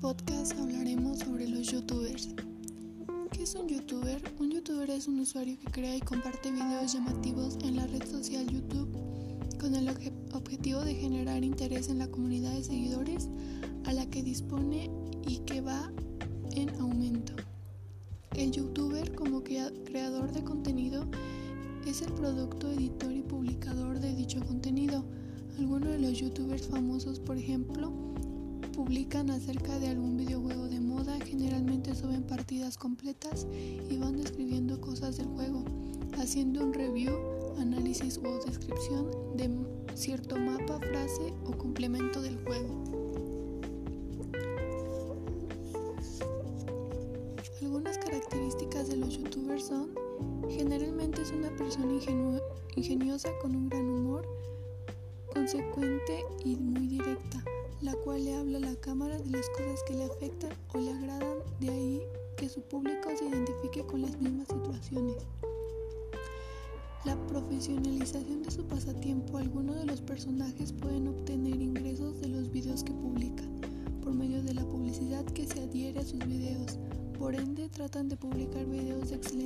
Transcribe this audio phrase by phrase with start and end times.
[0.00, 2.28] podcast hablaremos sobre los youtubers.
[3.32, 4.22] ¿Qué es un youtuber?
[4.38, 8.46] Un youtuber es un usuario que crea y comparte videos llamativos en la red social
[8.46, 8.88] YouTube
[9.58, 9.88] con el
[10.32, 13.28] objetivo de generar interés en la comunidad de seguidores
[13.86, 14.88] a la que dispone
[15.26, 15.90] y que va
[16.52, 17.32] en aumento.
[18.36, 21.06] El youtuber como creador de contenido
[21.88, 25.04] es el producto, editor y publicador de dicho contenido.
[25.58, 27.92] Algunos de los youtubers famosos, por ejemplo,
[28.78, 35.16] publican acerca de algún videojuego de moda, generalmente suben partidas completas y van describiendo cosas
[35.16, 35.64] del juego,
[36.16, 37.12] haciendo un review,
[37.58, 39.50] análisis o descripción de
[39.96, 42.84] cierto mapa, frase o complemento del juego.
[47.60, 49.90] Algunas características de los youtubers son,
[50.50, 51.98] generalmente es una persona
[52.76, 54.24] ingeniosa con un gran humor,
[55.34, 57.42] consecuente y muy directa
[57.80, 60.92] la cual le habla a la cámara de las cosas que le afectan o le
[60.92, 62.02] agradan, de ahí
[62.36, 65.16] que su público se identifique con las mismas situaciones.
[67.04, 72.82] La profesionalización de su pasatiempo, algunos de los personajes pueden obtener ingresos de los videos
[72.82, 73.60] que publican
[74.02, 76.78] por medio de la publicidad que se adhiere a sus videos.
[77.18, 79.37] Por ende, tratan de publicar videos de excelente